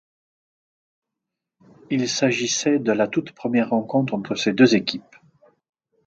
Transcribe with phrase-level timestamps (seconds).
[1.91, 5.15] Il s'agissait de la toute première rencontre entre ces deux équipes.